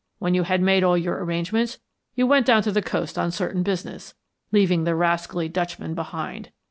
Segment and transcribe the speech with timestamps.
[0.17, 1.77] When you had made all your arrangements
[2.15, 4.15] you went down to the coast on certain business,
[4.51, 6.49] leaving the rascally Dutchman behind.